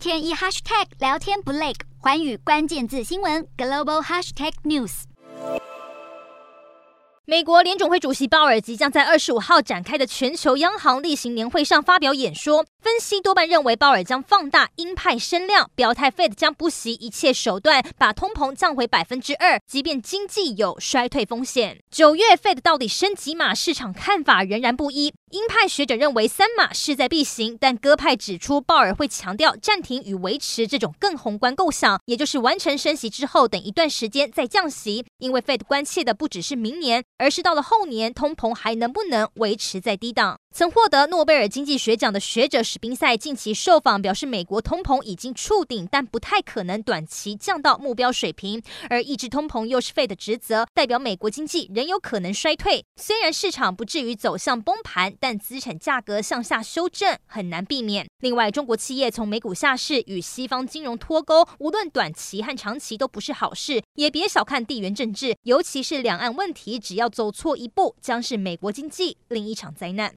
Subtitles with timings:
[0.00, 5.02] 天一 hashtag 聊天不累，环宇关键字新闻 global hashtag news。
[7.26, 12.64] 美国联总会主席鲍尔即将在二十五号展开的全球央行例行年会上发表演说。
[12.82, 21.78] 分析多半认为，鲍尔将放大鹰派声量，表态 Fed 将不惜一切手段把通膨降回百分之二，即便经济有衰退风险。
[21.90, 23.54] 九月 Fed 到底升几码？
[23.54, 25.12] 市场看法仍然不一。
[25.30, 35.04] 鹰派学者认为三码势在必行，但鸽派指出，鲍尔会强调暂停与维持这种更宏观构想，也就是完成升息之后，等一段时间再降息。
[35.18, 40.38] 因为 Fed 关切的不只是明年，而是到了后年，通膨还能不能维持在低档。
[40.52, 48.60] 曾获得诺贝尔经济学奖的学者史宾塞近期受访表示，美国通膨已经触顶，但不太可能短期降到目标水平。
[48.90, 52.84] 而抑制通膨又是费的职责，代表美国经济仍有可能衰退。
[52.96, 58.06] 虽然市场不至于走向崩盘，但资产价格向下修正很难避免。
[58.18, 63.80] 另外，中国企业从美股下市与西方金融脱钩，无论短期和长期都不是好事。
[63.94, 70.08] 也别小看地缘政治，尤其是两岸问题，只要走错一步，将是美国经济另一场灾难。